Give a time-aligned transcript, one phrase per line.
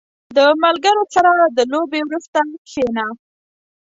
[0.35, 3.05] •د ملګرو سره د لوبې وروسته کښېنه.